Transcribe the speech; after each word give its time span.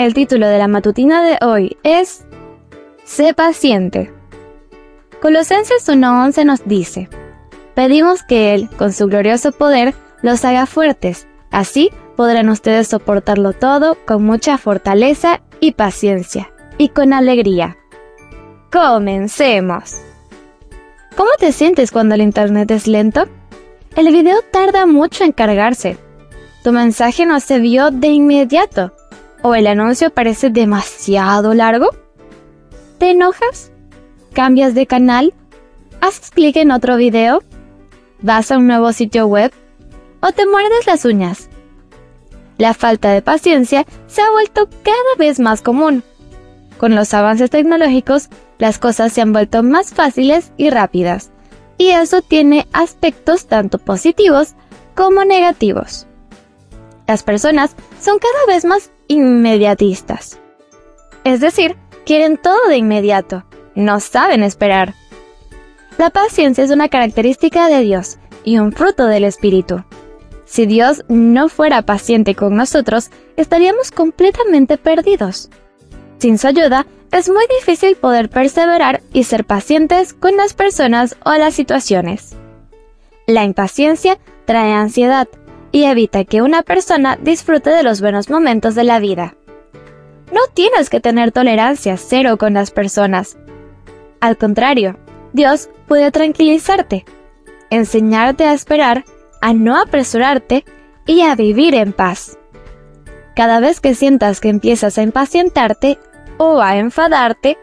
El 0.00 0.14
título 0.14 0.48
de 0.48 0.56
la 0.56 0.66
matutina 0.66 1.22
de 1.22 1.36
hoy 1.44 1.76
es 1.82 2.24
Sé 3.04 3.34
paciente. 3.34 4.10
Colosenses 5.20 5.86
1.11 5.86 6.46
nos 6.46 6.66
dice, 6.66 7.10
Pedimos 7.74 8.22
que 8.22 8.54
Él, 8.54 8.70
con 8.78 8.94
su 8.94 9.08
glorioso 9.08 9.52
poder, 9.52 9.92
los 10.22 10.42
haga 10.46 10.64
fuertes. 10.64 11.28
Así 11.50 11.90
podrán 12.16 12.48
ustedes 12.48 12.88
soportarlo 12.88 13.52
todo 13.52 13.98
con 14.06 14.24
mucha 14.24 14.56
fortaleza 14.56 15.42
y 15.60 15.72
paciencia, 15.72 16.50
y 16.78 16.88
con 16.88 17.12
alegría. 17.12 17.76
Comencemos. 18.72 20.00
¿Cómo 21.14 21.28
te 21.38 21.52
sientes 21.52 21.92
cuando 21.92 22.14
el 22.14 22.22
Internet 22.22 22.70
es 22.70 22.86
lento? 22.86 23.28
El 23.96 24.10
video 24.14 24.38
tarda 24.50 24.86
mucho 24.86 25.24
en 25.24 25.32
cargarse. 25.32 25.98
Tu 26.64 26.72
mensaje 26.72 27.26
no 27.26 27.38
se 27.38 27.58
vio 27.58 27.90
de 27.90 28.06
inmediato. 28.06 28.94
¿O 29.42 29.54
el 29.54 29.66
anuncio 29.66 30.10
parece 30.10 30.50
demasiado 30.50 31.54
largo? 31.54 31.88
¿Te 32.98 33.10
enojas? 33.10 33.72
¿Cambias 34.34 34.74
de 34.74 34.86
canal? 34.86 35.32
¿Haces 36.00 36.30
clic 36.30 36.56
en 36.56 36.70
otro 36.70 36.96
video? 36.96 37.42
¿Vas 38.20 38.50
a 38.50 38.58
un 38.58 38.66
nuevo 38.66 38.92
sitio 38.92 39.26
web? 39.26 39.52
¿O 40.20 40.32
te 40.32 40.46
muerdes 40.46 40.86
las 40.86 41.04
uñas? 41.06 41.48
La 42.58 42.74
falta 42.74 43.10
de 43.12 43.22
paciencia 43.22 43.86
se 44.06 44.20
ha 44.20 44.30
vuelto 44.30 44.68
cada 44.82 45.16
vez 45.18 45.40
más 45.40 45.62
común. 45.62 46.02
Con 46.76 46.94
los 46.94 47.14
avances 47.14 47.48
tecnológicos, 47.48 48.28
las 48.58 48.78
cosas 48.78 49.12
se 49.14 49.22
han 49.22 49.32
vuelto 49.32 49.62
más 49.62 49.94
fáciles 49.94 50.52
y 50.58 50.68
rápidas 50.68 51.30
y 51.78 51.88
eso 51.88 52.20
tiene 52.20 52.66
aspectos 52.74 53.46
tanto 53.46 53.78
positivos 53.78 54.54
como 54.94 55.24
negativos. 55.24 56.06
Las 57.06 57.22
personas 57.22 57.74
son 57.98 58.18
cada 58.18 58.54
vez 58.54 58.66
más 58.66 58.90
inmediatistas. 59.10 60.38
Es 61.24 61.40
decir, 61.40 61.76
quieren 62.06 62.36
todo 62.36 62.68
de 62.68 62.76
inmediato, 62.76 63.44
no 63.74 63.98
saben 63.98 64.44
esperar. 64.44 64.94
La 65.98 66.10
paciencia 66.10 66.62
es 66.62 66.70
una 66.70 66.88
característica 66.88 67.66
de 67.68 67.80
Dios 67.80 68.18
y 68.44 68.58
un 68.58 68.70
fruto 68.72 69.06
del 69.06 69.24
Espíritu. 69.24 69.82
Si 70.44 70.64
Dios 70.64 71.04
no 71.08 71.48
fuera 71.48 71.82
paciente 71.82 72.36
con 72.36 72.54
nosotros, 72.54 73.10
estaríamos 73.36 73.90
completamente 73.90 74.78
perdidos. 74.78 75.50
Sin 76.18 76.38
su 76.38 76.46
ayuda, 76.46 76.86
es 77.10 77.28
muy 77.28 77.44
difícil 77.58 77.96
poder 77.96 78.30
perseverar 78.30 79.02
y 79.12 79.24
ser 79.24 79.44
pacientes 79.44 80.14
con 80.14 80.36
las 80.36 80.54
personas 80.54 81.16
o 81.24 81.32
las 81.32 81.54
situaciones. 81.54 82.36
La 83.26 83.42
impaciencia 83.42 84.18
trae 84.44 84.72
ansiedad 84.72 85.28
y 85.72 85.84
evita 85.84 86.24
que 86.24 86.42
una 86.42 86.62
persona 86.62 87.16
disfrute 87.16 87.70
de 87.70 87.82
los 87.82 88.00
buenos 88.00 88.30
momentos 88.30 88.74
de 88.74 88.84
la 88.84 88.98
vida. 88.98 89.34
No 90.32 90.40
tienes 90.54 90.90
que 90.90 91.00
tener 91.00 91.32
tolerancia 91.32 91.96
cero 91.96 92.36
con 92.38 92.54
las 92.54 92.70
personas. 92.70 93.36
Al 94.20 94.36
contrario, 94.36 94.98
Dios 95.32 95.70
puede 95.86 96.10
tranquilizarte, 96.10 97.04
enseñarte 97.70 98.44
a 98.44 98.52
esperar, 98.52 99.04
a 99.40 99.52
no 99.52 99.80
apresurarte 99.80 100.64
y 101.06 101.22
a 101.22 101.34
vivir 101.34 101.74
en 101.74 101.92
paz. 101.92 102.38
Cada 103.34 103.60
vez 103.60 103.80
que 103.80 103.94
sientas 103.94 104.40
que 104.40 104.48
empiezas 104.48 104.98
a 104.98 105.02
impacientarte 105.02 105.98
o 106.36 106.60
a 106.60 106.76
enfadarte, 106.76 107.58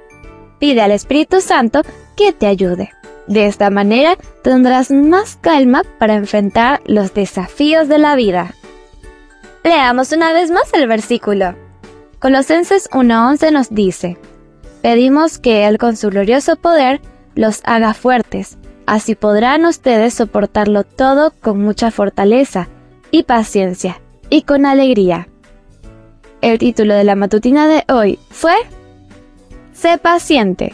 pide 0.60 0.82
al 0.82 0.92
Espíritu 0.92 1.40
Santo 1.42 1.82
que 2.16 2.34
te 2.34 2.48
ayude. 2.48 2.92
De 3.28 3.46
esta 3.46 3.70
manera 3.70 4.18
tendrás 4.42 4.90
más 4.90 5.38
calma 5.40 5.84
para 6.00 6.16
enfrentar 6.16 6.82
los 6.86 7.14
desafíos 7.14 7.88
de 7.88 7.98
la 7.98 8.16
vida. 8.16 8.54
Leamos 9.64 10.14
una 10.14 10.32
vez 10.32 10.50
más 10.50 10.74
el 10.74 10.88
versículo. 10.88 11.56
Colosenses 12.20 12.90
1.11 12.92 13.52
nos 13.52 13.70
dice, 13.70 14.18
Pedimos 14.82 15.40
que 15.40 15.68
Él 15.68 15.78
con 15.78 15.98
su 15.98 16.10
glorioso 16.10 16.56
poder 16.56 17.02
los 17.36 17.62
haga 17.66 17.94
fuertes, 17.94 18.58
así 18.86 19.16
podrán 19.16 19.66
ustedes 19.66 20.14
soportarlo 20.14 20.84
todo 20.84 21.34
con 21.42 21.62
mucha 21.62 21.92
fortaleza 21.92 22.70
y 23.12 23.24
paciencia 23.24 24.00
y 24.30 24.44
con 24.44 24.66
alegría. 24.66 25.28
El 26.42 26.60
título 26.60 26.94
de 26.94 27.04
la 27.04 27.16
matutina 27.16 27.68
de 27.68 27.84
hoy 27.92 28.20
fue 28.30 28.56
Sé 29.74 29.98
paciente. 29.98 30.74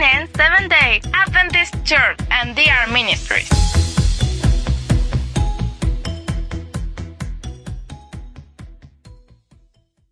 Canaan 0.00 0.28
Seventh 0.34 0.70
Day 0.70 1.02
Adventist 1.12 1.74
Church 1.84 2.18
and 2.30 2.56
DR 2.56 2.90
Ministries. 2.90 3.79